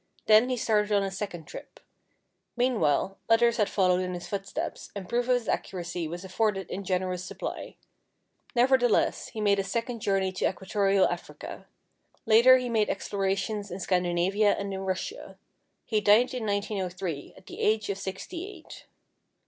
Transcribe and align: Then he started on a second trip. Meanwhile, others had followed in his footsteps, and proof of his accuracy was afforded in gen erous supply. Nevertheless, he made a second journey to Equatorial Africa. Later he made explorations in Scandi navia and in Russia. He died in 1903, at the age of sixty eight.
Then 0.25 0.49
he 0.49 0.57
started 0.57 0.91
on 0.91 1.03
a 1.03 1.11
second 1.11 1.45
trip. 1.45 1.79
Meanwhile, 2.57 3.19
others 3.29 3.57
had 3.57 3.69
followed 3.69 3.99
in 4.01 4.15
his 4.15 4.27
footsteps, 4.27 4.91
and 4.95 5.07
proof 5.07 5.27
of 5.27 5.35
his 5.35 5.47
accuracy 5.47 6.07
was 6.07 6.25
afforded 6.25 6.67
in 6.71 6.83
gen 6.83 7.01
erous 7.01 7.19
supply. 7.19 7.75
Nevertheless, 8.55 9.27
he 9.27 9.39
made 9.39 9.59
a 9.59 9.63
second 9.63 9.99
journey 9.99 10.31
to 10.31 10.49
Equatorial 10.49 11.07
Africa. 11.07 11.67
Later 12.25 12.57
he 12.57 12.67
made 12.67 12.89
explorations 12.89 13.69
in 13.69 13.77
Scandi 13.77 14.11
navia 14.11 14.59
and 14.59 14.73
in 14.73 14.79
Russia. 14.79 15.37
He 15.85 16.01
died 16.01 16.33
in 16.33 16.47
1903, 16.47 17.35
at 17.37 17.45
the 17.45 17.59
age 17.59 17.87
of 17.91 17.99
sixty 17.99 18.47
eight. 18.49 18.87